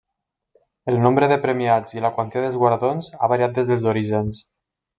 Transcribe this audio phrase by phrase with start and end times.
[0.91, 4.43] El nombre de premiats i la quantia dels guardons ha variat des dels orígens.